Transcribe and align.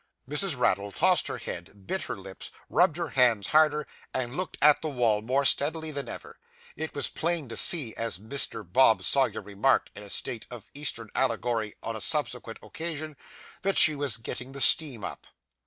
Mrs. 0.27 0.57
Raddle 0.57 0.91
tossed 0.91 1.27
her 1.27 1.37
head, 1.37 1.85
bit 1.85 2.01
her 2.05 2.17
lips, 2.17 2.49
rubbed 2.71 2.97
her 2.97 3.09
hands 3.09 3.45
harder, 3.49 3.85
and 4.15 4.35
looked 4.35 4.57
at 4.59 4.81
the 4.81 4.89
wall 4.89 5.21
more 5.21 5.45
steadily 5.45 5.91
than 5.91 6.09
ever. 6.09 6.39
It 6.75 6.95
was 6.95 7.07
plain 7.07 7.47
to 7.49 7.55
see, 7.55 7.93
as 7.93 8.17
Mr. 8.17 8.65
Bob 8.67 9.03
Sawyer 9.03 9.41
remarked 9.43 9.91
in 9.95 10.01
a 10.01 10.09
style 10.09 10.39
of 10.49 10.71
Eastern 10.73 11.11
allegory 11.13 11.75
on 11.83 11.95
a 11.95 12.01
subsequent 12.01 12.57
occasion, 12.63 13.15
that 13.61 13.77
she 13.77 13.93
was 13.93 14.17
'getting 14.17 14.53
the 14.53 14.59
steam 14.59 15.03
up. 15.03 15.27